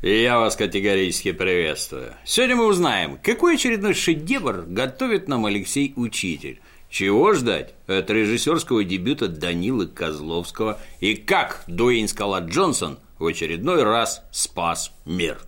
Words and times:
И 0.00 0.22
я 0.22 0.38
вас 0.38 0.54
категорически 0.54 1.32
приветствую. 1.32 2.14
Сегодня 2.24 2.54
мы 2.54 2.66
узнаем, 2.66 3.18
какой 3.20 3.56
очередной 3.56 3.94
шедевр 3.94 4.64
готовит 4.66 5.26
нам 5.26 5.46
Алексей 5.46 5.92
Учитель. 5.96 6.60
Чего 6.88 7.34
ждать 7.34 7.74
от 7.88 8.08
режиссерского 8.08 8.84
дебюта 8.84 9.26
Данилы 9.28 9.88
Козловского 9.88 10.78
и 11.00 11.16
как 11.16 11.64
Дуэйн 11.66 12.06
Скала 12.06 12.40
Джонсон 12.40 12.98
в 13.18 13.26
очередной 13.26 13.82
раз 13.82 14.22
спас 14.30 14.92
мир. 15.04 15.38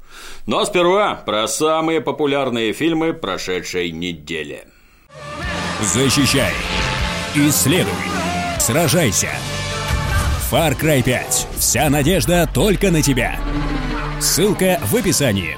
Но 0.46 0.56
ну, 0.56 0.62
а 0.62 0.66
сперва 0.66 1.14
про 1.14 1.46
самые 1.46 2.00
популярные 2.00 2.72
фильмы 2.72 3.14
прошедшей 3.14 3.92
недели. 3.92 4.66
Защищай, 5.80 6.52
исследуй, 7.36 7.92
сражайся. 8.58 9.30
Far 10.50 10.76
Cry 10.78 11.04
5. 11.04 11.46
Вся 11.56 11.88
надежда 11.88 12.50
только 12.52 12.90
на 12.90 13.00
тебя. 13.00 13.38
Ссылка 14.20 14.78
в 14.84 14.94
описании. 14.96 15.56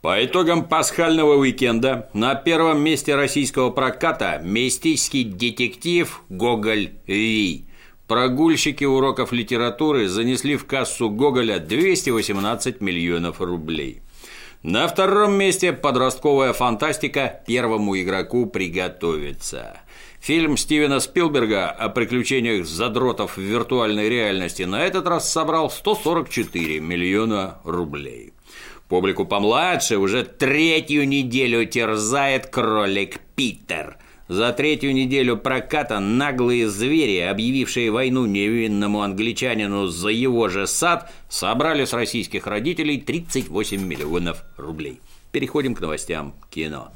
По 0.00 0.24
итогам 0.24 0.68
пасхального 0.68 1.34
уикенда 1.34 2.08
на 2.14 2.36
первом 2.36 2.80
месте 2.80 3.16
российского 3.16 3.70
проката 3.70 4.40
мистический 4.44 5.24
детектив 5.24 6.22
Гоголь 6.28 6.90
Ви. 7.08 7.64
Прогульщики 8.06 8.84
уроков 8.84 9.32
литературы 9.32 10.06
занесли 10.06 10.56
в 10.56 10.64
кассу 10.64 11.10
Гоголя 11.10 11.58
218 11.58 12.80
миллионов 12.80 13.40
рублей. 13.40 14.00
На 14.62 14.86
втором 14.86 15.32
месте 15.32 15.72
подростковая 15.72 16.52
фантастика 16.52 17.42
«Первому 17.48 18.00
игроку 18.00 18.46
приготовиться». 18.46 19.80
Фильм 20.20 20.58
Стивена 20.58 21.00
Спилберга 21.00 21.70
о 21.70 21.88
приключениях 21.88 22.66
задротов 22.66 23.38
в 23.38 23.40
виртуальной 23.40 24.10
реальности 24.10 24.64
на 24.64 24.84
этот 24.84 25.06
раз 25.06 25.32
собрал 25.32 25.70
144 25.70 26.78
миллиона 26.78 27.58
рублей. 27.64 28.34
Публику 28.88 29.24
помладше 29.24 29.96
уже 29.96 30.24
третью 30.24 31.08
неделю 31.08 31.64
терзает 31.64 32.48
кролик 32.48 33.18
Питер. 33.34 33.96
За 34.28 34.52
третью 34.52 34.92
неделю 34.92 35.38
проката 35.38 35.98
наглые 36.00 36.68
звери, 36.68 37.20
объявившие 37.20 37.90
войну 37.90 38.26
невинному 38.26 39.00
англичанину 39.00 39.86
за 39.86 40.10
его 40.10 40.48
же 40.48 40.66
сад, 40.66 41.10
собрали 41.30 41.86
с 41.86 41.94
российских 41.94 42.46
родителей 42.46 43.00
38 43.00 43.82
миллионов 43.82 44.44
рублей. 44.58 45.00
Переходим 45.32 45.74
к 45.74 45.80
новостям 45.80 46.34
кино. 46.50 46.92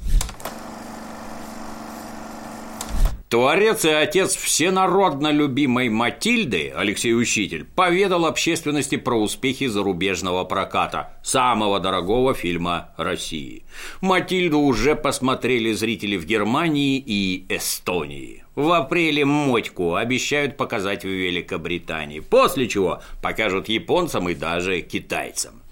Творец 3.27 3.83
и 3.85 3.89
отец 3.89 4.35
всенародно 4.35 5.31
любимой 5.31 5.89
Матильды, 5.89 6.71
Алексей 6.75 7.15
Учитель, 7.15 7.65
поведал 7.65 8.27
общественности 8.27 8.97
про 8.97 9.15
успехи 9.19 9.65
зарубежного 9.65 10.43
проката, 10.43 11.17
самого 11.23 11.79
дорогого 11.79 12.35
фильма 12.35 12.91
России. 12.97 13.63
Матильду 13.99 14.59
уже 14.59 14.95
посмотрели 14.95 15.71
зрители 15.71 16.17
в 16.17 16.25
Германии 16.25 17.03
и 17.03 17.47
Эстонии. 17.49 18.43
В 18.53 18.71
апреле 18.71 19.25
«Мотьку» 19.25 19.95
обещают 19.95 20.55
показать 20.55 21.03
в 21.03 21.07
Великобритании, 21.07 22.19
после 22.19 22.69
чего 22.69 23.01
покажут 23.23 23.69
японцам 23.69 24.29
и 24.29 24.35
даже 24.35 24.81
китайцам. 24.81 25.64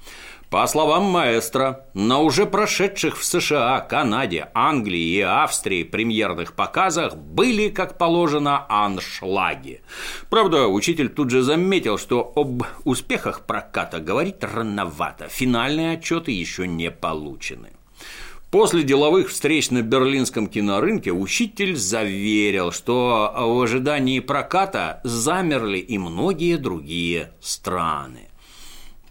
По 0.54 0.68
словам 0.68 1.06
маэстро, 1.06 1.88
на 1.96 2.20
уже 2.20 2.46
прошедших 2.46 3.18
в 3.18 3.26
США, 3.26 3.80
Канаде, 3.80 4.50
Англии 4.54 5.16
и 5.16 5.22
Австрии 5.22 5.82
премьерных 5.82 6.54
показах 6.54 7.18
были, 7.18 7.70
как 7.70 7.98
положено, 7.98 8.64
аншлаги. 8.70 9.82
Правда, 10.30 10.68
учитель 10.68 11.10
тут 11.10 11.32
же 11.32 11.42
заметил, 11.42 11.98
что 11.98 12.32
об 12.36 12.62
успехах 12.84 13.48
проката 13.48 14.00
говорить 14.00 14.44
рановато, 14.44 15.28
финальные 15.28 15.94
отчеты 15.94 16.32
еще 16.32 16.68
не 16.68 16.92
получены. 16.92 17.72
После 18.52 18.84
деловых 18.84 19.30
встреч 19.30 19.72
на 19.72 19.82
берлинском 19.82 20.46
кинорынке 20.46 21.12
учитель 21.12 21.76
заверил, 21.76 22.72
что 22.72 23.34
в 23.36 23.60
ожидании 23.60 24.20
проката 24.20 25.02
замерли 25.04 25.80
и 25.80 25.98
многие 25.98 26.58
другие 26.58 27.32
страны. 27.42 28.28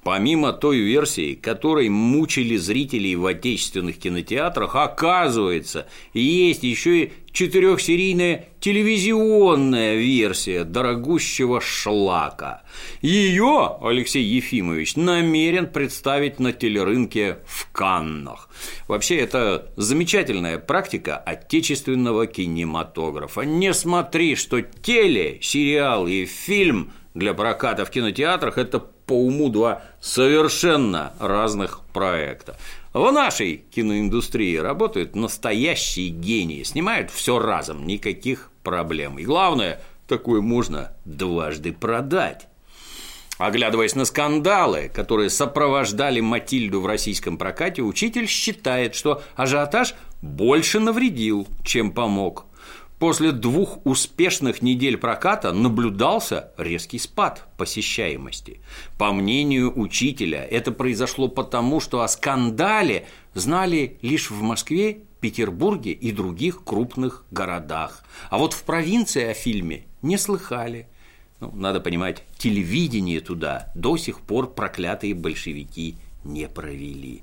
Помимо 0.02 0.52
той 0.52 0.78
версии, 0.78 1.34
которой 1.34 1.88
мучили 1.88 2.56
зрителей 2.56 3.14
в 3.14 3.24
отечественных 3.24 3.98
кинотеатрах, 3.98 4.74
оказывается, 4.74 5.86
есть 6.12 6.64
еще 6.64 7.04
и 7.04 7.12
четырехсерийная 7.30 8.48
телевизионная 8.58 9.94
версия 9.94 10.64
дорогущего 10.64 11.60
шлака. 11.60 12.64
Ее 13.00 13.76
Алексей 13.80 14.24
Ефимович 14.24 14.96
намерен 14.96 15.68
представить 15.68 16.40
на 16.40 16.52
телерынке 16.52 17.38
в 17.46 17.70
Каннах. 17.70 18.48
Вообще, 18.88 19.18
это 19.18 19.70
замечательная 19.76 20.58
практика 20.58 21.16
отечественного 21.16 22.26
кинематографа. 22.26 23.42
Не 23.42 23.72
смотри, 23.72 24.34
что 24.34 24.62
теле, 24.62 25.38
сериал 25.40 26.08
и 26.08 26.24
фильм 26.24 26.92
для 27.14 27.34
проката 27.34 27.84
в 27.84 27.90
кинотеатрах– 27.90 28.56
это 28.58 28.80
по 29.12 29.14
уму 29.14 29.50
два 29.50 29.82
совершенно 30.00 31.12
разных 31.18 31.80
проекта. 31.92 32.56
В 32.94 33.10
нашей 33.12 33.62
киноиндустрии 33.70 34.56
работают 34.56 35.14
настоящие 35.14 36.08
гении, 36.08 36.62
снимают 36.62 37.10
все 37.10 37.38
разом, 37.38 37.86
никаких 37.86 38.50
проблем. 38.62 39.18
И 39.18 39.24
главное, 39.24 39.82
такое 40.08 40.40
можно 40.40 40.92
дважды 41.04 41.74
продать. 41.74 42.46
Оглядываясь 43.36 43.94
на 43.96 44.06
скандалы, 44.06 44.90
которые 44.94 45.28
сопровождали 45.28 46.20
Матильду 46.20 46.80
в 46.80 46.86
российском 46.86 47.36
прокате, 47.36 47.82
учитель 47.82 48.26
считает, 48.26 48.94
что 48.94 49.22
ажиотаж 49.36 49.94
больше 50.22 50.80
навредил, 50.80 51.46
чем 51.66 51.90
помог. 51.90 52.46
После 53.02 53.32
двух 53.32 53.84
успешных 53.84 54.62
недель 54.62 54.96
проката 54.96 55.52
наблюдался 55.52 56.52
резкий 56.56 57.00
спад 57.00 57.48
посещаемости. 57.56 58.60
По 58.96 59.12
мнению 59.12 59.76
учителя, 59.76 60.44
это 60.44 60.70
произошло 60.70 61.26
потому, 61.26 61.80
что 61.80 62.02
о 62.02 62.06
скандале 62.06 63.08
знали 63.34 63.98
лишь 64.02 64.30
в 64.30 64.40
Москве, 64.42 65.00
Петербурге 65.18 65.90
и 65.90 66.12
других 66.12 66.62
крупных 66.62 67.24
городах. 67.32 68.04
А 68.30 68.38
вот 68.38 68.52
в 68.52 68.62
провинции 68.62 69.24
о 69.24 69.34
фильме 69.34 69.82
не 70.00 70.16
слыхали. 70.16 70.86
Ну, 71.40 71.50
надо 71.56 71.80
понимать, 71.80 72.22
телевидение 72.38 73.20
туда 73.20 73.72
до 73.74 73.96
сих 73.96 74.20
пор 74.20 74.54
проклятые 74.54 75.14
большевики 75.14 75.96
не 76.22 76.48
провели 76.48 77.22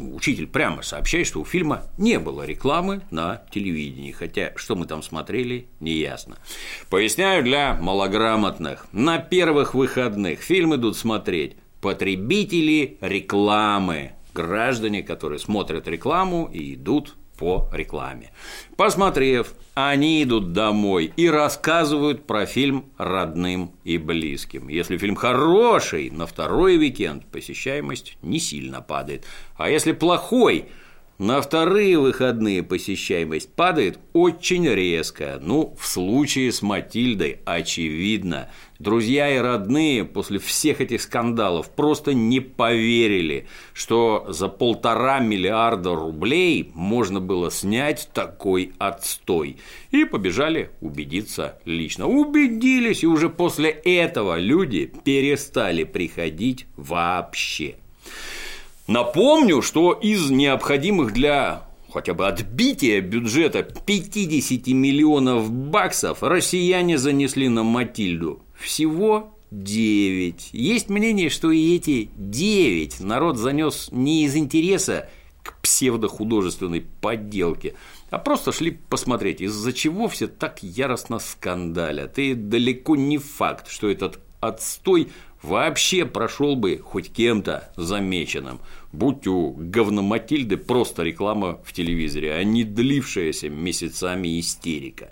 учитель 0.00 0.46
прямо 0.46 0.82
сообщает, 0.82 1.26
что 1.26 1.40
у 1.40 1.44
фильма 1.44 1.84
не 1.98 2.18
было 2.18 2.44
рекламы 2.44 3.02
на 3.10 3.42
телевидении, 3.50 4.12
хотя 4.12 4.52
что 4.56 4.76
мы 4.76 4.86
там 4.86 5.02
смотрели, 5.02 5.68
неясно. 5.80 6.38
Поясняю 6.88 7.42
для 7.42 7.74
малограмотных. 7.74 8.86
На 8.92 9.18
первых 9.18 9.74
выходных 9.74 10.40
фильм 10.40 10.74
идут 10.74 10.96
смотреть 10.96 11.56
потребители 11.80 12.98
рекламы, 13.00 14.12
граждане, 14.34 15.02
которые 15.02 15.38
смотрят 15.38 15.88
рекламу 15.88 16.50
и 16.52 16.74
идут 16.74 17.16
по 17.40 17.68
рекламе. 17.72 18.32
Посмотрев, 18.76 19.54
они 19.72 20.22
идут 20.22 20.52
домой 20.52 21.10
и 21.16 21.28
рассказывают 21.30 22.26
про 22.26 22.44
фильм 22.44 22.84
родным 22.98 23.72
и 23.82 23.96
близким. 23.96 24.68
Если 24.68 24.98
фильм 24.98 25.16
хороший, 25.16 26.10
на 26.10 26.26
второй 26.26 26.76
уикенд 26.76 27.24
посещаемость 27.24 28.18
не 28.20 28.38
сильно 28.38 28.82
падает. 28.82 29.24
А 29.56 29.70
если 29.70 29.92
плохой, 29.92 30.66
на 31.20 31.42
вторые 31.42 31.98
выходные 31.98 32.62
посещаемость 32.62 33.52
падает 33.52 33.98
очень 34.14 34.66
резко. 34.66 35.38
Ну, 35.42 35.76
в 35.78 35.86
случае 35.86 36.50
с 36.50 36.62
Матильдой 36.62 37.40
очевидно. 37.44 38.48
Друзья 38.78 39.28
и 39.28 39.36
родные 39.36 40.06
после 40.06 40.38
всех 40.38 40.80
этих 40.80 41.02
скандалов 41.02 41.68
просто 41.72 42.14
не 42.14 42.40
поверили, 42.40 43.46
что 43.74 44.24
за 44.30 44.48
полтора 44.48 45.20
миллиарда 45.20 45.94
рублей 45.94 46.70
можно 46.72 47.20
было 47.20 47.50
снять 47.50 48.08
такой 48.14 48.72
отстой. 48.78 49.58
И 49.90 50.06
побежали 50.06 50.70
убедиться 50.80 51.58
лично. 51.66 52.06
Убедились, 52.06 53.02
и 53.02 53.06
уже 53.06 53.28
после 53.28 53.68
этого 53.68 54.38
люди 54.38 54.90
перестали 55.04 55.84
приходить 55.84 56.64
вообще. 56.78 57.74
Напомню, 58.90 59.62
что 59.62 59.92
из 59.92 60.30
необходимых 60.30 61.12
для 61.12 61.62
хотя 61.92 62.12
бы 62.12 62.26
отбития 62.26 63.00
бюджета 63.00 63.62
50 63.62 64.66
миллионов 64.66 65.48
баксов 65.48 66.24
россияне 66.24 66.98
занесли 66.98 67.48
на 67.48 67.62
Матильду 67.62 68.42
всего 68.58 69.32
9. 69.52 70.50
Есть 70.54 70.88
мнение, 70.88 71.30
что 71.30 71.52
и 71.52 71.76
эти 71.76 72.10
9 72.16 72.98
народ 72.98 73.36
занес 73.36 73.90
не 73.92 74.24
из 74.24 74.34
интереса 74.34 75.08
к 75.44 75.60
псевдохудожественной 75.60 76.84
подделке, 77.00 77.74
а 78.10 78.18
просто 78.18 78.50
шли 78.50 78.72
посмотреть, 78.72 79.40
из-за 79.40 79.72
чего 79.72 80.08
все 80.08 80.26
так 80.26 80.64
яростно 80.64 81.20
скандалят. 81.20 82.18
И 82.18 82.34
далеко 82.34 82.96
не 82.96 83.18
факт, 83.18 83.70
что 83.70 83.88
этот 83.88 84.18
отстой 84.40 85.12
вообще 85.42 86.06
прошел 86.06 86.56
бы 86.56 86.80
хоть 86.82 87.12
кем-то 87.12 87.70
замеченным, 87.76 88.60
будь 88.92 89.26
у 89.26 89.50
говноматильды 89.56 90.56
просто 90.56 91.02
реклама 91.02 91.58
в 91.64 91.72
телевизоре, 91.72 92.34
а 92.34 92.44
не 92.44 92.64
длившаяся 92.64 93.48
месяцами 93.48 94.38
истерика. 94.40 95.10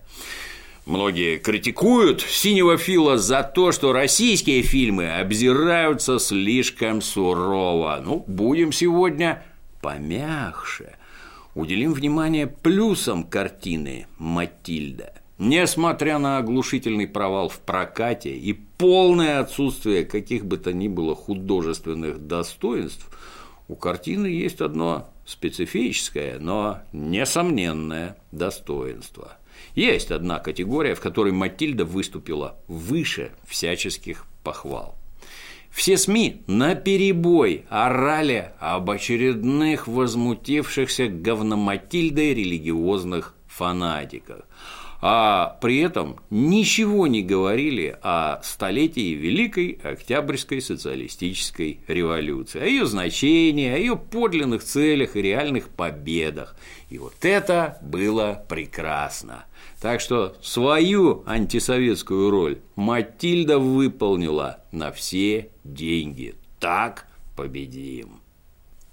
Многие 0.89 1.37
критикуют 1.37 2.23
синего 2.23 2.79
Фила 2.79 3.19
за 3.19 3.43
то, 3.43 3.73
что 3.73 3.93
российские 3.93 4.63
фильмы 4.63 5.11
обзираются 5.19 6.19
слишком 6.19 7.03
сурово. 7.03 8.01
Ну, 8.03 8.25
будем 8.27 8.73
сегодня 8.73 9.45
помягче. 9.83 10.97
Уделим 11.55 11.93
внимание 11.93 12.47
плюсам 12.47 13.25
картины 13.25 14.07
«Матильда». 14.17 15.13
Несмотря 15.38 16.19
на 16.19 16.38
оглушительный 16.38 17.06
провал 17.06 17.49
в 17.49 17.61
прокате 17.61 18.37
и 18.37 18.52
полное 18.52 19.38
отсутствие 19.38 20.05
каких 20.05 20.44
бы 20.44 20.56
то 20.56 20.73
ни 20.73 20.88
было 20.88 21.14
художественных 21.14 22.26
достоинств, 22.26 23.08
у 23.69 23.76
картины 23.76 24.26
есть 24.26 24.61
одно 24.61 25.08
специфическое, 25.25 26.40
но 26.40 26.81
несомненное 26.93 28.17
достоинство. 28.32 29.37
Есть 29.76 30.11
одна 30.11 30.40
категория, 30.40 30.96
в 30.96 31.00
которой 31.00 31.32
Матильда 31.32 31.85
выступила 31.85 32.56
выше 32.67 33.31
всяческих 33.46 34.26
похвал. 34.43 34.96
Все 35.70 35.99
СМИ 35.99 36.43
на 36.49 36.75
перебой 36.75 37.64
орали 37.69 38.50
об 38.58 38.90
очередных 38.90 39.87
возмутившихся 39.87 41.06
говноматильдой 41.06 42.35
религиозных 42.35 43.37
фанатиках 43.46 44.46
а 45.00 45.56
при 45.61 45.79
этом 45.79 46.17
ничего 46.31 47.06
не 47.06 47.23
говорили 47.23 47.97
о 48.03 48.41
столетии 48.43 49.15
Великой 49.15 49.79
Октябрьской 49.83 50.61
социалистической 50.61 51.81
революции, 51.87 52.61
о 52.61 52.67
ее 52.67 52.87
значении, 52.87 53.69
о 53.69 53.79
ее 53.79 53.97
подлинных 53.97 54.65
целях 54.65 55.15
и 55.17 55.23
реальных 55.23 55.69
победах. 55.69 56.56
И 56.91 56.99
вот 56.99 57.15
это 57.23 57.79
было 57.83 58.45
прекрасно. 58.49 59.45
Так 59.81 60.00
что 60.00 60.37
свою 60.43 61.23
антисоветскую 61.27 62.31
роль 62.31 62.59
Матильда 62.75 63.59
выполнила 63.59 64.65
на 64.73 64.91
все 64.91 65.50
деньги. 65.62 66.35
Так 66.59 67.06
победим. 67.37 68.18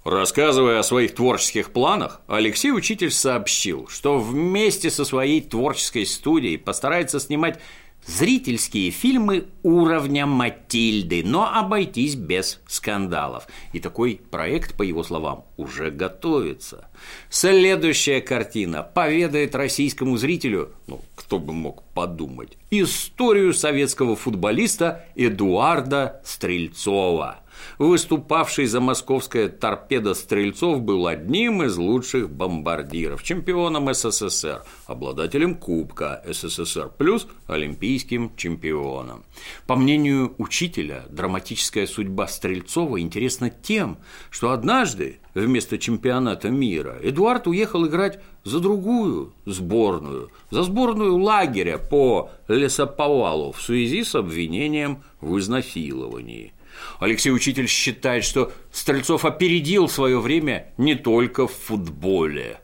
Рассказывая 0.06 0.78
о 0.78 0.84
своих 0.84 1.16
творческих 1.16 1.72
планах, 1.72 2.20
Алексей 2.28 2.70
Учитель 2.70 3.10
сообщил, 3.10 3.88
что 3.88 4.20
вместе 4.20 4.88
со 4.88 5.04
своей 5.04 5.40
творческой 5.40 6.06
студией 6.06 6.58
постарается 6.58 7.18
снимать 7.18 7.58
зрительские 8.06 8.92
фильмы 8.92 9.46
уровня 9.64 10.24
Матильды, 10.26 11.24
но 11.24 11.52
обойтись 11.52 12.14
без 12.14 12.60
скандалов. 12.68 13.48
И 13.72 13.80
такой 13.80 14.20
проект, 14.30 14.76
по 14.76 14.84
его 14.84 15.02
словам, 15.02 15.44
уже 15.56 15.90
готовится. 15.90 16.88
Следующая 17.28 18.20
картина 18.20 18.84
поведает 18.84 19.56
российскому 19.56 20.18
зрителю, 20.18 20.70
ну, 20.86 21.00
кто 21.16 21.40
бы 21.40 21.52
мог 21.52 21.82
подумать, 21.94 22.56
историю 22.70 23.52
советского 23.52 24.14
футболиста 24.14 25.04
Эдуарда 25.16 26.20
Стрельцова– 26.24 27.40
Выступавший 27.78 28.66
за 28.66 28.80
московское 28.80 29.48
торпедо 29.48 30.14
Стрельцов 30.14 30.80
был 30.80 31.06
одним 31.06 31.62
из 31.62 31.76
лучших 31.76 32.30
бомбардиров, 32.30 33.22
чемпионом 33.22 33.92
СССР, 33.92 34.62
обладателем 34.86 35.54
Кубка 35.54 36.22
СССР, 36.26 36.90
плюс 36.96 37.26
олимпийским 37.46 38.32
чемпионом. 38.36 39.24
По 39.66 39.76
мнению 39.76 40.34
учителя, 40.38 41.04
драматическая 41.10 41.86
судьба 41.86 42.28
Стрельцова 42.28 43.00
интересна 43.00 43.50
тем, 43.50 43.98
что 44.30 44.50
однажды 44.50 45.20
вместо 45.34 45.78
чемпионата 45.78 46.48
мира 46.50 46.96
Эдуард 47.02 47.46
уехал 47.46 47.86
играть 47.86 48.20
за 48.44 48.60
другую 48.60 49.34
сборную, 49.44 50.30
за 50.50 50.62
сборную 50.62 51.16
лагеря 51.16 51.78
по 51.78 52.30
лесоповалу 52.48 53.52
в 53.52 53.60
связи 53.60 54.04
с 54.04 54.14
обвинением 54.14 55.02
в 55.20 55.38
изнасиловании. 55.38 56.52
Алексей 57.00 57.30
Учитель 57.30 57.68
считает, 57.68 58.24
что 58.24 58.52
Стрельцов 58.72 59.24
опередил 59.24 59.88
свое 59.88 60.20
время 60.20 60.72
не 60.76 60.94
только 60.94 61.46
в 61.46 61.52
футболе. 61.52 62.60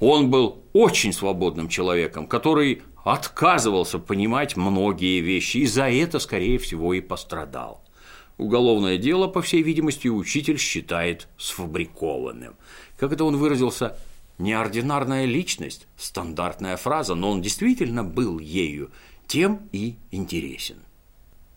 Он 0.00 0.30
был 0.30 0.64
очень 0.72 1.12
свободным 1.12 1.68
человеком, 1.68 2.26
который 2.26 2.82
отказывался 3.04 3.98
понимать 3.98 4.56
многие 4.56 5.20
вещи, 5.20 5.58
и 5.58 5.66
за 5.66 5.90
это, 5.90 6.18
скорее 6.18 6.58
всего, 6.58 6.94
и 6.94 7.00
пострадал. 7.00 7.84
Уголовное 8.36 8.98
дело, 8.98 9.28
по 9.28 9.42
всей 9.42 9.62
видимости, 9.62 10.08
учитель 10.08 10.58
считает 10.58 11.28
сфабрикованным. 11.38 12.56
Как 12.98 13.12
это 13.12 13.24
он 13.24 13.36
выразился, 13.36 13.96
неординарная 14.38 15.24
личность, 15.26 15.86
стандартная 15.96 16.76
фраза, 16.76 17.14
но 17.14 17.30
он 17.30 17.42
действительно 17.42 18.02
был 18.02 18.38
ею, 18.40 18.90
тем 19.26 19.68
и 19.72 19.96
интересен. 20.10 20.83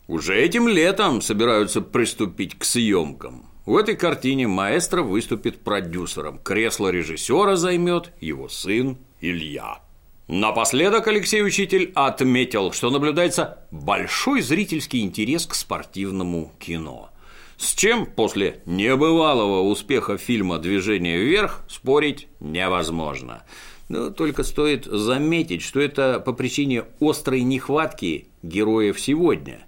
Уже 0.08 0.40
этим 0.40 0.68
летом 0.68 1.20
собираются 1.20 1.82
приступить 1.82 2.58
к 2.58 2.64
съемкам. 2.64 3.44
В 3.66 3.76
этой 3.76 3.94
картине 3.94 4.48
маэстро 4.48 5.02
выступит 5.02 5.60
продюсером. 5.60 6.38
Кресло 6.38 6.88
режиссера 6.88 7.56
займет 7.56 8.10
его 8.18 8.48
сын 8.48 8.96
Илья. 9.20 9.82
Напоследок 10.26 11.06
Алексей 11.08 11.44
Учитель 11.44 11.92
отметил, 11.94 12.72
что 12.72 12.88
наблюдается 12.88 13.58
большой 13.70 14.40
зрительский 14.40 15.02
интерес 15.02 15.44
к 15.46 15.54
спортивному 15.54 16.52
кино. 16.58 17.10
С 17.58 17.74
чем 17.74 18.06
после 18.06 18.62
небывалого 18.64 19.68
успеха 19.68 20.16
фильма 20.16 20.58
«Движение 20.58 21.18
вверх» 21.18 21.64
спорить 21.68 22.28
невозможно. 22.40 23.42
Но 23.90 24.08
только 24.08 24.42
стоит 24.42 24.86
заметить, 24.86 25.60
что 25.60 25.80
это 25.80 26.18
по 26.18 26.32
причине 26.32 26.84
острой 26.98 27.42
нехватки 27.42 28.28
героев 28.42 28.98
сегодня– 28.98 29.66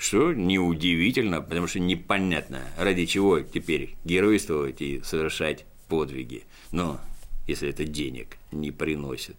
что 0.00 0.32
неудивительно, 0.32 1.42
потому 1.42 1.66
что 1.66 1.78
непонятно, 1.78 2.62
ради 2.78 3.04
чего 3.04 3.40
теперь 3.40 3.96
геройствовать 4.04 4.80
и 4.80 5.02
совершать 5.04 5.66
подвиги. 5.88 6.44
Но 6.72 6.98
если 7.46 7.68
это 7.68 7.84
денег 7.84 8.38
не 8.50 8.70
приносит. 8.70 9.36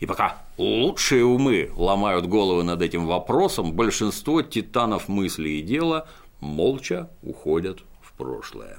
И 0.00 0.04
пока 0.04 0.42
лучшие 0.58 1.24
умы 1.24 1.70
ломают 1.74 2.26
головы 2.26 2.62
над 2.62 2.82
этим 2.82 3.06
вопросом, 3.06 3.72
большинство 3.72 4.42
титанов 4.42 5.08
мысли 5.08 5.48
и 5.48 5.62
дела 5.62 6.06
молча 6.40 7.08
уходят 7.22 7.82
в 8.02 8.12
прошлое. 8.12 8.78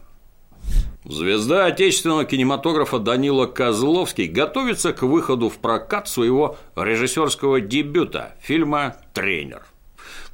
Звезда 1.03 1.65
отечественного 1.65 2.25
кинематографа 2.25 3.00
Данила 3.00 3.48
Козловский 3.48 4.27
готовится 4.27 4.94
к 4.94 5.01
выходу 5.01 5.50
в 5.50 5.58
прокат 5.58 6.08
своего 6.08 6.58
режиссерского 6.75 7.60
дебюта 7.60 8.36
фильма 8.39 8.98
«Тренер». 9.13 9.63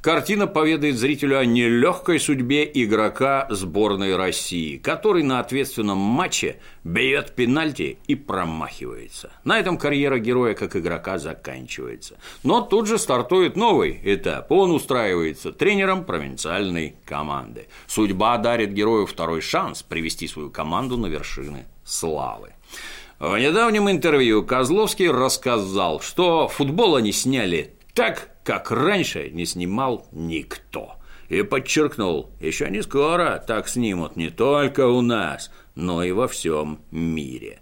Картина 0.04 0.46
поведает 0.46 0.98
зрителю 0.98 1.38
о 1.38 1.46
нелегкой 1.46 2.20
судьбе 2.20 2.70
игрока 2.74 3.46
сборной 3.48 4.16
России, 4.16 4.76
который 4.76 5.22
на 5.22 5.40
ответственном 5.40 5.96
матче 5.96 6.58
бьет 6.84 7.34
пенальти 7.34 7.96
и 8.06 8.14
промахивается. 8.14 9.32
На 9.44 9.58
этом 9.58 9.78
карьера 9.78 10.18
героя 10.18 10.52
как 10.52 10.76
игрока 10.76 11.16
заканчивается. 11.16 12.18
Но 12.42 12.60
тут 12.60 12.86
же 12.86 12.98
стартует 12.98 13.56
новый 13.56 13.98
этап. 14.04 14.52
Он 14.52 14.72
устраивается 14.72 15.52
тренером 15.52 16.04
провинциальной 16.04 16.96
команды. 17.06 17.68
Судьба 17.86 18.36
дарит 18.36 18.74
герою 18.74 19.06
второй 19.06 19.40
шанс 19.40 19.82
привести 19.82 20.28
свою 20.28 20.50
команду 20.50 20.98
на 20.98 21.06
вершины 21.06 21.64
славы. 21.82 22.52
В 23.18 23.38
недавнем 23.38 23.90
интервью 23.90 24.44
Козловский 24.44 25.10
рассказал, 25.10 26.00
что 26.00 26.46
футбол 26.48 26.96
они 26.96 27.10
сняли 27.10 27.72
так, 27.94 28.33
как 28.44 28.70
раньше 28.70 29.30
не 29.30 29.46
снимал 29.46 30.06
никто. 30.12 30.96
И 31.28 31.42
подчеркнул, 31.42 32.30
еще 32.40 32.68
не 32.70 32.82
скоро 32.82 33.42
так 33.44 33.66
снимут 33.66 34.14
не 34.14 34.30
только 34.30 34.86
у 34.86 35.00
нас, 35.00 35.50
но 35.74 36.04
и 36.04 36.12
во 36.12 36.28
всем 36.28 36.80
мире. 36.90 37.60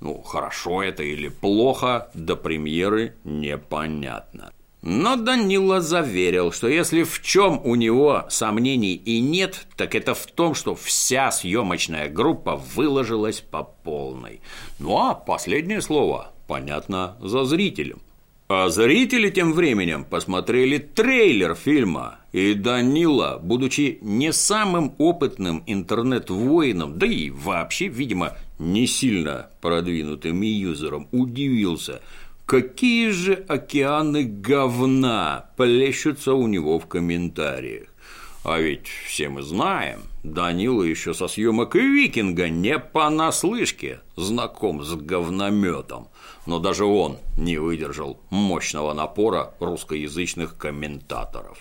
Ну, 0.00 0.22
хорошо 0.22 0.82
это 0.82 1.02
или 1.02 1.28
плохо, 1.28 2.10
до 2.14 2.36
премьеры 2.36 3.14
непонятно. 3.24 4.52
Но 4.82 5.16
Данила 5.16 5.80
заверил, 5.80 6.52
что 6.52 6.68
если 6.68 7.02
в 7.02 7.20
чем 7.20 7.60
у 7.64 7.74
него 7.74 8.26
сомнений 8.28 8.94
и 8.94 9.20
нет, 9.20 9.66
так 9.76 9.96
это 9.96 10.14
в 10.14 10.26
том, 10.26 10.54
что 10.54 10.76
вся 10.76 11.32
съемочная 11.32 12.08
группа 12.08 12.54
выложилась 12.54 13.40
по 13.40 13.64
полной. 13.64 14.40
Ну 14.78 14.98
а 14.98 15.14
последнее 15.14 15.80
слово 15.80 16.32
понятно 16.46 17.16
за 17.20 17.44
зрителем. 17.44 18.00
А 18.50 18.70
зрители 18.70 19.28
тем 19.28 19.52
временем 19.52 20.06
посмотрели 20.06 20.78
трейлер 20.78 21.54
фильма, 21.54 22.20
и 22.32 22.54
Данила, 22.54 23.38
будучи 23.42 23.98
не 24.00 24.32
самым 24.32 24.94
опытным 24.96 25.62
интернет-воином, 25.66 26.98
да 26.98 27.06
и 27.06 27.28
вообще, 27.28 27.88
видимо, 27.88 28.38
не 28.58 28.86
сильно 28.86 29.50
продвинутым 29.60 30.40
юзером, 30.40 31.08
удивился, 31.12 32.00
какие 32.46 33.10
же 33.10 33.34
океаны 33.34 34.24
говна 34.24 35.50
плещутся 35.58 36.32
у 36.32 36.46
него 36.46 36.78
в 36.78 36.86
комментариях. 36.86 37.88
А 38.44 38.58
ведь 38.58 38.86
все 38.86 39.28
мы 39.28 39.42
знаем, 39.42 40.00
Данила 40.32 40.82
еще 40.82 41.14
со 41.14 41.28
съемок 41.28 41.74
«Викинга» 41.74 42.48
не 42.48 42.78
понаслышке 42.78 44.00
знаком 44.16 44.82
с 44.84 44.94
говнометом, 44.94 46.08
но 46.46 46.58
даже 46.58 46.84
он 46.84 47.18
не 47.36 47.58
выдержал 47.58 48.20
мощного 48.30 48.92
напора 48.94 49.54
русскоязычных 49.60 50.56
комментаторов. 50.56 51.58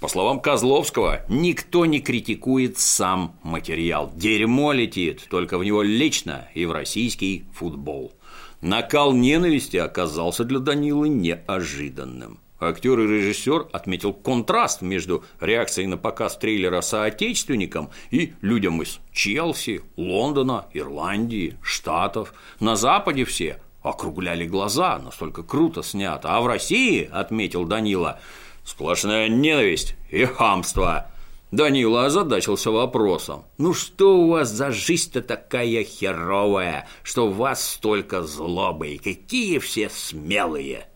По 0.00 0.08
словам 0.08 0.40
Козловского, 0.40 1.22
никто 1.28 1.84
не 1.84 2.00
критикует 2.00 2.78
сам 2.78 3.36
материал. 3.42 4.10
Дерьмо 4.14 4.72
летит 4.72 5.26
только 5.28 5.58
в 5.58 5.64
него 5.64 5.82
лично 5.82 6.48
и 6.54 6.64
в 6.64 6.72
российский 6.72 7.44
футбол. 7.52 8.12
Накал 8.60 9.12
ненависти 9.12 9.76
оказался 9.76 10.44
для 10.44 10.60
Данилы 10.60 11.08
неожиданным. 11.08 12.38
Актер 12.60 12.98
и 12.98 13.06
режиссер 13.06 13.68
отметил 13.72 14.12
контраст 14.12 14.82
между 14.82 15.24
реакцией 15.40 15.86
на 15.86 15.96
показ 15.96 16.36
трейлера 16.36 16.80
соотечественникам 16.80 17.90
и 18.10 18.34
людям 18.40 18.82
из 18.82 18.98
Челси, 19.12 19.82
Лондона, 19.96 20.66
Ирландии, 20.72 21.56
Штатов. 21.62 22.34
На 22.58 22.74
Западе 22.74 23.24
все 23.24 23.60
округляли 23.82 24.46
глаза, 24.46 24.98
настолько 24.98 25.44
круто 25.44 25.82
снято. 25.84 26.36
А 26.36 26.40
в 26.40 26.48
России, 26.48 27.08
отметил 27.10 27.64
Данила, 27.64 28.20
сплошная 28.64 29.28
ненависть 29.28 29.94
и 30.10 30.24
хамство. 30.24 31.12
Данила 31.52 32.06
озадачился 32.06 32.70
вопросом. 32.70 33.44
«Ну 33.56 33.72
что 33.72 34.18
у 34.18 34.30
вас 34.30 34.50
за 34.50 34.72
жизнь-то 34.72 35.22
такая 35.22 35.84
херовая, 35.84 36.86
что 37.02 37.28
у 37.28 37.30
вас 37.30 37.66
столько 37.66 38.22
злобы, 38.22 38.88
и 38.88 38.98
какие 38.98 39.58
все 39.58 39.88
смелые?» 39.88 40.88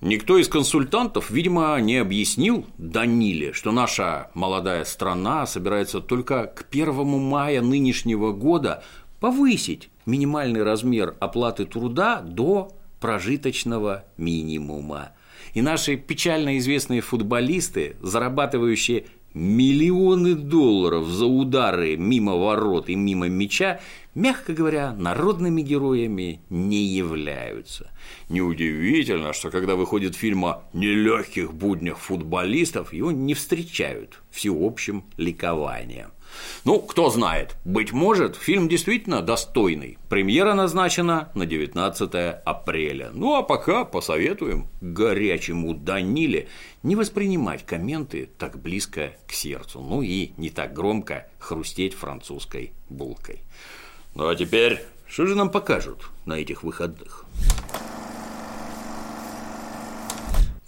Никто 0.00 0.38
из 0.38 0.48
консультантов, 0.48 1.30
видимо, 1.30 1.78
не 1.78 1.98
объяснил 1.98 2.66
Даниле, 2.78 3.52
что 3.52 3.70
наша 3.70 4.30
молодая 4.32 4.84
страна 4.84 5.44
собирается 5.44 6.00
только 6.00 6.46
к 6.46 6.64
1 6.70 6.94
мая 7.20 7.60
нынешнего 7.60 8.32
года 8.32 8.82
повысить 9.20 9.90
минимальный 10.06 10.62
размер 10.62 11.16
оплаты 11.20 11.66
труда 11.66 12.22
до 12.22 12.72
прожиточного 12.98 14.04
минимума. 14.16 15.10
И 15.52 15.60
наши 15.60 15.96
печально 15.96 16.56
известные 16.56 17.02
футболисты, 17.02 17.96
зарабатывающие 18.00 19.04
миллионы 19.34 20.34
долларов 20.34 21.06
за 21.08 21.26
удары 21.26 21.96
мимо 21.96 22.36
ворот 22.36 22.88
и 22.88 22.94
мимо 22.94 23.28
мяча, 23.28 23.80
мягко 24.14 24.54
говоря, 24.54 24.92
народными 24.92 25.60
героями 25.60 26.40
не 26.48 26.84
являются. 26.84 27.90
Неудивительно, 28.28 29.32
что 29.32 29.50
когда 29.50 29.74
выходит 29.74 30.14
фильм 30.14 30.44
о 30.44 30.62
нелегких 30.72 31.52
буднях 31.52 31.98
футболистов, 31.98 32.92
его 32.92 33.10
не 33.10 33.34
встречают 33.34 34.20
всеобщим 34.30 35.04
ликованием. 35.16 36.10
Ну, 36.64 36.80
кто 36.80 37.10
знает, 37.10 37.56
быть 37.64 37.92
может, 37.92 38.36
фильм 38.36 38.68
действительно 38.68 39.22
достойный. 39.22 39.98
Премьера 40.08 40.54
назначена 40.54 41.30
на 41.34 41.46
19 41.46 42.14
апреля. 42.44 43.10
Ну, 43.12 43.34
а 43.36 43.42
пока 43.42 43.84
посоветуем 43.84 44.68
горячему 44.80 45.74
Даниле 45.74 46.48
не 46.82 46.96
воспринимать 46.96 47.64
комменты 47.64 48.28
так 48.38 48.60
близко 48.60 49.12
к 49.26 49.32
сердцу, 49.32 49.80
ну 49.80 50.02
и 50.02 50.32
не 50.36 50.50
так 50.50 50.72
громко 50.72 51.26
хрустеть 51.38 51.94
французской 51.94 52.72
булкой. 52.88 53.40
Ну 54.14 54.28
а 54.28 54.34
теперь, 54.34 54.80
что 55.06 55.26
же 55.26 55.34
нам 55.34 55.50
покажут 55.50 56.10
на 56.24 56.34
этих 56.34 56.62
выходных? 56.62 57.24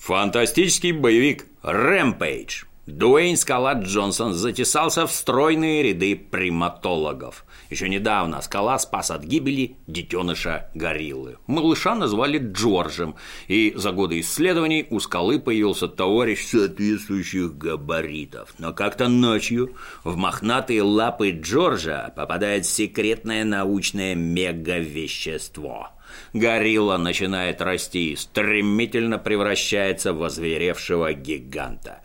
Фантастический 0.03 0.91
боевик 0.91 1.47
«Рэмпейдж» 1.63 2.65
Дуэйн 2.87 3.37
Скала 3.37 3.75
Джонсон 3.75 4.35
затесался 4.35 5.07
в 5.07 5.13
стройные 5.13 5.85
ряды 5.85 6.17
приматологов. 6.17 7.45
Еще 7.71 7.89
недавно 7.89 8.43
Скала 8.43 8.81
спас 8.81 9.13
от 9.13 9.23
гибели 9.23 9.77
детеныша 9.87 10.69
гориллы. 10.75 11.39
Малыша 11.47 11.95
назвали 11.95 12.39
Джорджем, 12.39 13.15
и 13.47 13.75
за 13.77 13.93
годы 13.93 14.19
исследований 14.19 14.89
у 14.91 14.99
Скалы 14.99 15.39
появился 15.39 15.87
товарищ 15.87 16.47
соответствующих 16.47 17.57
габаритов. 17.57 18.57
Но 18.59 18.73
как-то 18.73 19.07
ночью 19.07 19.77
в 20.03 20.17
мохнатые 20.17 20.83
лапы 20.83 21.31
Джорджа 21.31 22.13
попадает 22.17 22.67
секретное 22.67 23.45
научное 23.45 24.17
мегавещество– 24.17 25.91
горилла 26.33 26.97
начинает 26.97 27.61
расти 27.61 28.13
и 28.13 28.17
стремительно 28.17 29.19
превращается 29.19 30.13
в 30.13 30.23
озверевшего 30.23 31.13
гиганта. 31.13 32.01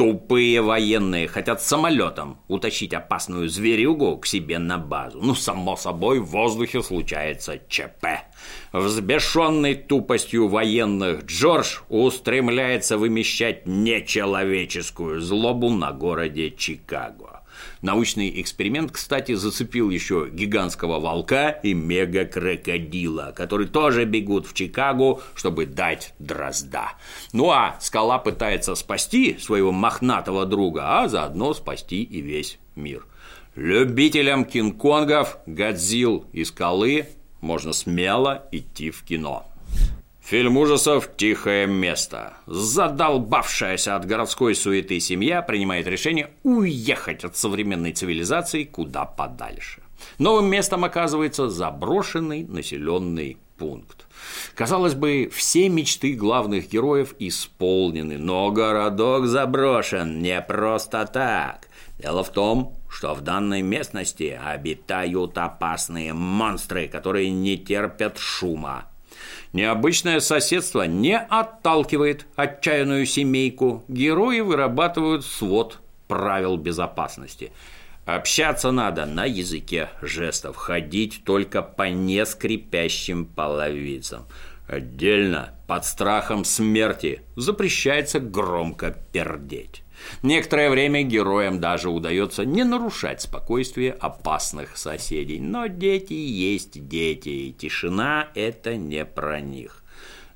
Тупые 0.00 0.62
военные 0.62 1.28
хотят 1.28 1.60
самолетом 1.60 2.40
утащить 2.48 2.94
опасную 2.94 3.50
зверюгу 3.50 4.16
к 4.16 4.26
себе 4.26 4.58
на 4.58 4.78
базу. 4.78 5.20
Ну, 5.20 5.34
само 5.34 5.76
собой, 5.76 6.20
в 6.20 6.24
воздухе 6.24 6.82
случается 6.82 7.60
ЧП. 7.68 8.06
Взбешенный 8.72 9.74
тупостью 9.74 10.48
военных 10.48 11.26
Джордж 11.26 11.80
устремляется 11.90 12.96
вымещать 12.96 13.66
нечеловеческую 13.66 15.20
злобу 15.20 15.68
на 15.68 15.92
городе 15.92 16.50
Чикаго. 16.50 17.39
Научный 17.82 18.40
эксперимент, 18.40 18.92
кстати, 18.92 19.34
зацепил 19.34 19.90
еще 19.90 20.28
гигантского 20.30 21.00
волка 21.00 21.48
и 21.48 21.74
мега-крокодила, 21.74 23.32
которые 23.34 23.68
тоже 23.68 24.04
бегут 24.04 24.46
в 24.46 24.54
Чикаго, 24.54 25.20
чтобы 25.34 25.66
дать 25.66 26.14
дрозда. 26.18 26.92
Ну 27.32 27.50
а 27.50 27.76
скала 27.80 28.18
пытается 28.18 28.74
спасти 28.74 29.38
своего 29.38 29.72
мохнатого 29.72 30.46
друга, 30.46 31.00
а 31.00 31.08
заодно 31.08 31.54
спасти 31.54 32.02
и 32.02 32.20
весь 32.20 32.58
мир. 32.76 33.06
Любителям 33.56 34.44
Кинг-Конгов, 34.44 35.38
Годзилл 35.46 36.26
и 36.32 36.44
Скалы 36.44 37.08
можно 37.40 37.72
смело 37.72 38.44
идти 38.52 38.90
в 38.90 39.02
кино. 39.02 39.49
Фильм 40.30 40.58
ужасов 40.58 41.10
«Тихое 41.16 41.66
место». 41.66 42.34
Задолбавшаяся 42.46 43.96
от 43.96 44.04
городской 44.04 44.54
суеты 44.54 45.00
семья 45.00 45.42
принимает 45.42 45.88
решение 45.88 46.30
уехать 46.44 47.24
от 47.24 47.36
современной 47.36 47.92
цивилизации 47.92 48.62
куда 48.62 49.06
подальше. 49.06 49.82
Новым 50.18 50.46
местом 50.46 50.84
оказывается 50.84 51.50
заброшенный 51.50 52.44
населенный 52.44 53.38
пункт. 53.58 54.06
Казалось 54.54 54.94
бы, 54.94 55.28
все 55.34 55.68
мечты 55.68 56.12
главных 56.12 56.68
героев 56.68 57.16
исполнены, 57.18 58.16
но 58.16 58.52
городок 58.52 59.26
заброшен 59.26 60.22
не 60.22 60.40
просто 60.42 61.06
так. 61.12 61.66
Дело 61.98 62.22
в 62.22 62.30
том, 62.30 62.76
что 62.88 63.14
в 63.14 63.22
данной 63.22 63.62
местности 63.62 64.38
обитают 64.40 65.36
опасные 65.38 66.12
монстры, 66.12 66.86
которые 66.86 67.30
не 67.30 67.58
терпят 67.58 68.16
шума, 68.16 68.86
Необычное 69.52 70.20
соседство 70.20 70.82
не 70.82 71.18
отталкивает 71.18 72.26
отчаянную 72.36 73.04
семейку. 73.04 73.84
Герои 73.88 74.40
вырабатывают 74.40 75.24
свод 75.24 75.80
правил 76.06 76.56
безопасности. 76.56 77.52
Общаться 78.04 78.70
надо 78.70 79.06
на 79.06 79.24
языке 79.24 79.90
жестов, 80.02 80.56
ходить 80.56 81.22
только 81.24 81.62
по 81.62 81.88
нескрипящим 81.88 83.26
половицам. 83.26 84.26
Отдельно, 84.66 85.50
под 85.66 85.84
страхом 85.84 86.44
смерти, 86.44 87.22
запрещается 87.36 88.20
громко 88.20 88.96
пердеть. 89.12 89.82
Некоторое 90.22 90.70
время 90.70 91.02
героям 91.02 91.60
даже 91.60 91.90
удается 91.90 92.44
не 92.44 92.64
нарушать 92.64 93.22
спокойствие 93.22 93.92
опасных 93.92 94.76
соседей. 94.76 95.40
Но 95.40 95.66
дети 95.66 96.12
есть 96.12 96.88
дети, 96.88 97.28
и 97.28 97.52
тишина– 97.52 98.28
это 98.34 98.76
не 98.76 99.04
про 99.04 99.40
них. 99.40 99.82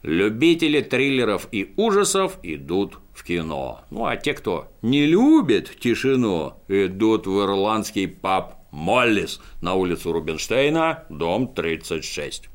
Любители 0.02 0.83
триллеров 0.83 1.49
и 1.50 1.73
ужасов 1.76 2.38
идут 2.42 2.99
в 3.14 3.25
кино. 3.25 3.80
Ну 3.90 4.04
а 4.04 4.16
те, 4.16 4.35
кто 4.35 4.68
не 4.83 5.06
любит 5.06 5.78
тишину, 5.80 6.54
идут 6.68 7.26
в 7.26 7.42
ирландский 7.42 8.06
паб 8.06 8.59
«Моллис» 8.71 9.40
на 9.62 9.75
улицу 9.75 10.12
Рубинштейна, 10.12 11.04
дом 11.09 11.54
36. 11.54 12.50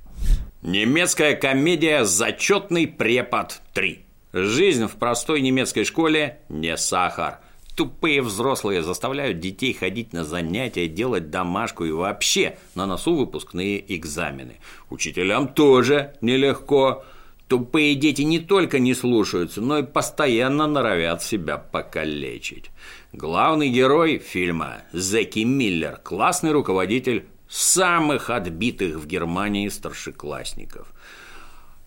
Немецкая 0.62 1.36
комедия 1.36 2.04
«Зачетный 2.04 2.86
препод 2.86 3.62
3». 3.74 4.00
Жизнь 4.32 4.86
в 4.86 4.96
простой 4.98 5.42
немецкой 5.42 5.86
школе 5.86 6.40
не 6.50 6.78
сахар. 6.78 7.40
Тупые 7.76 8.22
взрослые 8.22 8.84
заставляют 8.84 9.40
детей 9.40 9.74
ходить 9.74 10.14
на 10.14 10.24
занятия, 10.24 10.88
делать 10.88 11.32
домашку 11.32 11.84
и 11.84 11.92
вообще 11.92 12.56
на 12.76 12.86
носу 12.86 13.16
выпускные 13.16 13.84
экзамены. 13.96 14.58
Учителям 14.92 15.48
тоже 15.48 16.14
нелегко. 16.22 17.04
Тупые 17.48 17.96
дети 17.96 18.22
не 18.22 18.38
только 18.38 18.78
не 18.78 18.94
слушаются, 18.94 19.62
но 19.62 19.80
и 19.80 19.84
постоянно 19.84 20.68
норовят 20.68 21.24
себя 21.24 21.58
покалечить. 21.58 22.70
Главный 23.12 23.70
герой 23.70 24.20
фильма 24.20 24.84
Зеки 24.94 25.44
Миллер, 25.44 25.98
классный 26.04 26.52
руководитель 26.52 27.26
самых 27.48 28.30
отбитых 28.30 28.98
в 28.98 29.08
Германии 29.08 29.68
старшеклассников. 29.70 30.94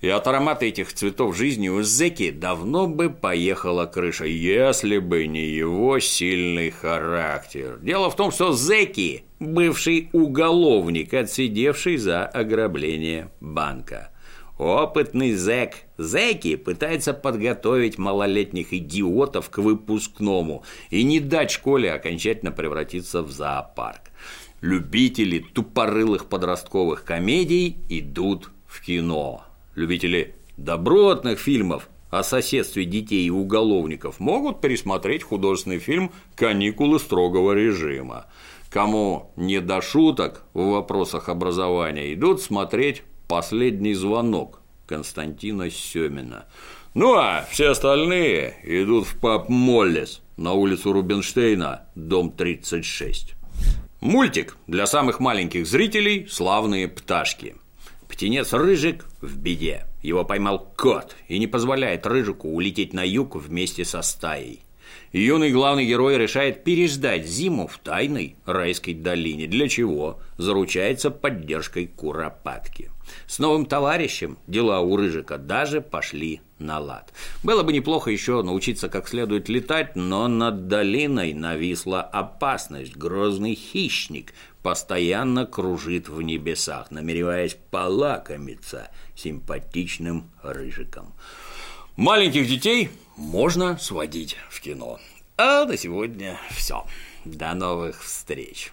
И 0.02 0.09
от 0.09 0.26
аромата 0.26 0.64
этих 0.64 0.92
цветов 0.92 1.37
жизни 1.37 1.68
у 1.68 1.80
Зеки 1.82 2.32
давно 2.32 2.88
бы 2.88 3.09
поехала 3.09 3.87
крыша, 3.87 4.25
если 4.25 4.99
бы 4.99 5.28
не 5.28 5.47
его 5.47 6.00
сильный 6.00 6.71
характер. 6.71 7.78
Дело 7.80 8.11
в 8.11 8.16
том, 8.16 8.32
что 8.32 8.52
Зеки– 8.52 9.23
бывший 9.38 10.11
уголовник, 10.12 11.14
отсидевший 11.14 11.99
за 11.99 12.26
ограбление 12.26 13.30
банка. 13.40 14.11
Опытный 14.59 15.35
зэк 15.35 15.75
Зеки 15.99 16.56
пытается 16.56 17.14
подготовить 17.14 17.97
малолетних 17.97 18.73
идиотов 18.73 19.50
к 19.50 19.59
выпускному 19.59 20.64
и 20.90 21.04
не 21.04 21.21
дать 21.21 21.52
школе 21.52 21.92
окончательно 21.92 22.50
превратиться 22.50 23.23
в 23.23 23.30
зоопарк. 23.30 24.11
Любители 24.61 25.38
тупорылых 25.38 26.26
подростковых 26.26 27.04
комедий 27.04 27.76
идут 27.88 28.50
в 28.66 28.85
кино. 28.85 29.44
Любители 29.75 30.35
добротных 30.57 31.38
фильмов 31.38 31.88
о 32.11 32.23
соседстве 32.23 32.85
детей 32.85 33.26
и 33.26 33.31
уголовников 33.31 34.21
могут 34.21 34.61
пересмотреть 34.61 35.23
художественный 35.23 35.79
фильм 35.79 36.12
«Каникулы 36.37 36.99
строгого 36.99 37.52
режима». 37.52 38.26
Кому 38.69 39.33
не 39.37 39.61
до 39.61 39.81
шуток 39.81 40.45
в 40.52 40.71
вопросах 40.71 41.29
образования, 41.29 42.12
идут 42.12 42.43
смотреть 42.43 43.02
«Последний 43.29 43.95
звонок» 43.95 44.61
Константина 44.87 45.71
Семина. 45.71 46.47
Ну 46.93 47.14
а 47.14 47.47
все 47.50 47.71
остальные 47.71 48.57
идут 48.64 49.07
в 49.07 49.19
паб 49.19 49.49
Моллес 49.49 50.21
на 50.37 50.52
улицу 50.52 50.93
Рубинштейна, 50.93 51.87
дом 51.95 52.31
36. 52.31 53.35
Мультик 54.00 54.57
для 54.67 54.87
самых 54.87 55.19
маленьких 55.19 55.67
зрителей 55.67 56.26
«Славные 56.29 56.88
пташки». 56.88 57.57
Птенец 58.12 58.52
Рыжик 58.52 59.07
в 59.23 59.38
беде. 59.38 59.87
Его 60.02 60.23
поймал 60.23 60.71
кот 60.76 61.16
и 61.28 61.38
не 61.38 61.47
позволяет 61.47 62.07
Рыжику 62.07 62.47
улететь 62.47 62.92
на 62.92 63.09
юг 63.09 63.37
вместе 63.37 63.87
со 63.87 64.02
стаей. 64.02 64.61
Юный 65.12 65.50
главный 65.50 65.85
герой 65.85 66.16
решает 66.16 66.64
переждать 66.64 67.26
зиму 67.26 67.66
в 67.66 67.76
тайной 67.78 68.37
райской 68.47 68.95
долине, 68.95 69.47
для 69.47 69.69
чего 69.69 70.21
заручается 70.38 71.11
поддержкой 71.11 71.87
Куропатки. 71.87 72.90
С 73.26 73.38
новым 73.38 73.66
товарищем 73.66 74.38
дела 74.47 74.81
у 74.81 74.97
Рыжика 74.97 75.37
даже 75.37 75.83
пошли 75.83 76.40
на 76.59 76.78
лад. 76.78 77.12
Было 77.42 77.62
бы 77.62 77.75
неплохо 77.75 78.11
еще 78.11 78.42
научиться 78.42 78.88
как 78.88 79.07
следует 79.07 79.50
летать, 79.50 79.97
но 79.97 80.28
над 80.28 80.66
долиной 80.69 81.35
нависла 81.35 82.00
опасность. 82.00 82.97
Грозный 82.97 83.54
хищник 83.54 84.33
постоянно 84.62 85.45
кружит 85.45 86.09
в 86.09 86.23
небесах, 86.23 86.90
намереваясь 86.90 87.59
полакомиться 87.71 88.88
симпатичным 89.14 90.31
Рыжиком. 90.42 91.12
Маленьких 91.96 92.49
детей 92.49 92.90
можно 93.16 93.76
сводить 93.76 94.37
в 94.49 94.61
кино. 94.61 94.99
А 95.37 95.66
на 95.66 95.76
сегодня 95.76 96.38
все. 96.50 96.87
До 97.26 97.52
новых 97.52 98.02
встреч. 98.02 98.72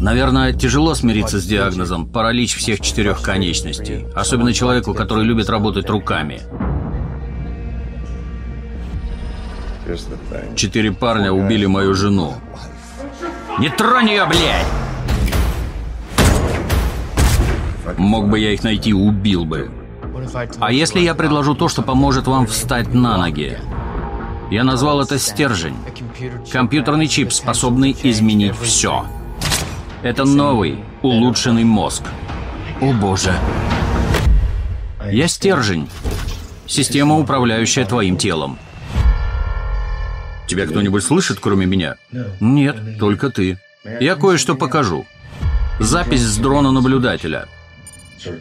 Наверное, 0.00 0.54
тяжело 0.54 0.94
смириться 0.94 1.38
с 1.40 1.44
диагнозом 1.44 2.06
паралич 2.06 2.56
всех 2.56 2.80
четырех 2.80 3.20
конечностей, 3.20 4.06
особенно 4.14 4.54
человеку, 4.54 4.94
который 4.94 5.24
любит 5.24 5.50
работать 5.50 5.90
руками. 5.90 6.40
Четыре 10.56 10.92
парня 10.92 11.32
убили 11.32 11.66
мою 11.66 11.94
жену. 11.94 12.34
Не 13.60 13.68
тронь 13.68 14.08
ее, 14.08 14.24
блядь! 14.24 14.66
Мог 17.98 18.30
бы 18.30 18.38
я 18.38 18.52
их 18.54 18.64
найти, 18.64 18.94
убил 18.94 19.44
бы. 19.44 19.70
А 20.60 20.72
если 20.72 21.00
я 21.00 21.14
предложу 21.14 21.54
то, 21.54 21.68
что 21.68 21.82
поможет 21.82 22.26
вам 22.26 22.46
встать 22.46 22.94
на 22.94 23.18
ноги? 23.18 23.58
Я 24.50 24.64
назвал 24.64 25.02
это 25.02 25.18
стержень. 25.18 25.76
Компьютерный 26.50 27.06
чип, 27.06 27.34
способный 27.34 27.94
изменить 28.02 28.56
все. 28.56 29.04
Это 30.02 30.24
новый, 30.24 30.82
улучшенный 31.02 31.64
мозг. 31.64 32.04
О 32.80 32.94
боже. 32.94 33.34
Я 35.12 35.28
стержень. 35.28 35.90
Система, 36.66 37.18
управляющая 37.18 37.84
твоим 37.84 38.16
телом. 38.16 38.58
Тебя 40.50 40.66
кто-нибудь 40.66 41.04
слышит, 41.04 41.38
кроме 41.40 41.64
меня? 41.64 41.94
Нет, 42.40 42.98
только 42.98 43.30
ты. 43.30 43.56
Я 44.00 44.16
кое-что 44.16 44.56
покажу. 44.56 45.06
Запись 45.78 46.22
с 46.22 46.36
дрона 46.38 46.72
наблюдателя. 46.72 47.46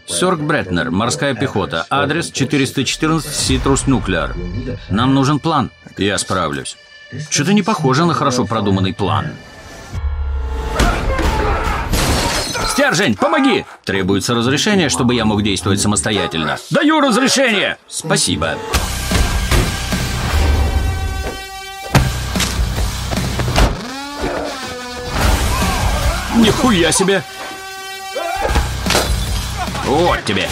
Сёрк 0.07 0.39
Бретнер, 0.39 0.89
морская 0.89 1.35
пехота, 1.35 1.85
адрес 1.87 2.31
414 2.31 3.31
Ситрус 3.31 3.85
Нуклеар. 3.85 4.35
Нам 4.89 5.13
нужен 5.13 5.39
план. 5.39 5.69
Я 5.99 6.17
справлюсь. 6.17 6.77
Что-то 7.29 7.53
не 7.53 7.61
похоже 7.61 8.05
на 8.05 8.15
хорошо 8.15 8.45
продуманный 8.45 8.95
план. 8.95 9.27
Стержень, 12.69 13.15
помоги! 13.15 13.65
Требуется 13.83 14.33
разрешение, 14.33 14.89
чтобы 14.89 15.13
я 15.13 15.25
мог 15.25 15.43
действовать 15.43 15.79
самостоятельно. 15.79 16.57
Даю 16.71 17.01
разрешение! 17.01 17.77
Спасибо. 17.87 18.57
Нихуя 26.39 26.89
себе! 26.93 27.21
Вот 29.85 30.23
тебе! 30.23 30.47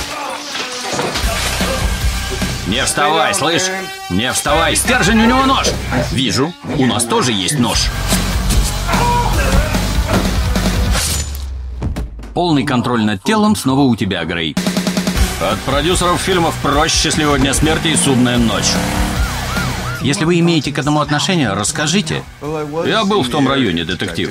Не 2.67 2.83
вставай, 2.83 3.33
слышь? 3.33 3.67
Не 4.09 4.33
вставай! 4.33 4.75
Стержень, 4.75 5.21
у 5.21 5.25
него 5.25 5.45
нож! 5.45 5.67
Вижу, 6.11 6.53
у 6.77 6.85
нас 6.85 7.05
тоже 7.05 7.31
есть 7.31 7.57
нож. 7.57 7.85
Полный 12.33 12.65
контроль 12.65 13.05
над 13.05 13.23
телом 13.23 13.55
снова 13.55 13.81
у 13.81 13.95
тебя, 13.95 14.25
Грей. 14.25 14.57
От 15.39 15.57
продюсеров 15.59 16.19
фильмов 16.19 16.53
«Проще 16.61 17.11
сегодня 17.11 17.53
смерти» 17.53 17.87
и 17.87 17.95
«Судная 17.95 18.37
ночь». 18.37 18.73
Если 20.01 20.25
вы 20.25 20.39
имеете 20.39 20.73
к 20.73 20.79
этому 20.79 20.99
отношение, 20.99 21.53
расскажите. 21.53 22.23
Я 22.85 23.05
был 23.05 23.23
в 23.23 23.29
том 23.29 23.47
районе, 23.47 23.85
детектив. 23.85 24.29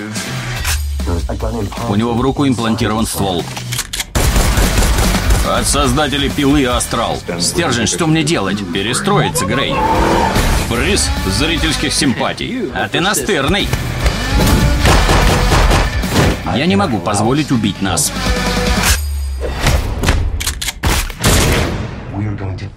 У 1.89 1.95
него 1.95 2.15
в 2.15 2.21
руку 2.21 2.47
имплантирован 2.47 3.07
ствол. 3.07 3.45
От 5.49 5.67
создателей 5.67 6.29
пилы 6.29 6.65
«Астрал». 6.67 7.19
Стержень, 7.39 7.87
что 7.87 8.07
мне 8.07 8.25
делать? 8.25 8.59
Перестроиться, 8.73 9.47
Грей. 9.47 9.75
Приз 10.69 11.09
зрительских 11.27 11.93
симпатий. 11.93 12.71
А 12.75 12.89
ты 12.89 13.01
настырный. 13.01 13.69
Я 16.57 16.67
не 16.67 16.75
могу 16.75 16.99
позволить 16.99 17.53
убить 17.53 17.81
нас. 17.81 18.13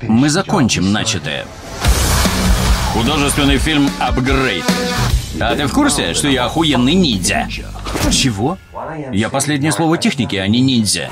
Мы 0.02 0.30
закончим 0.30 0.92
начатое. 0.92 1.46
Художественный 2.94 3.58
фильм 3.58 3.90
«Апгрейд». 4.00 4.66
А 5.40 5.56
ты 5.56 5.66
в 5.66 5.74
курсе, 5.74 6.14
что 6.14 6.28
я 6.28 6.46
охуенный 6.46 6.96
ниндзя? 6.96 7.48
Чего? 8.12 8.58
Я 9.12 9.30
последнее 9.30 9.72
слово 9.72 9.98
техники, 9.98 10.36
а 10.36 10.48
не 10.48 10.62
ниндзя. 10.62 11.10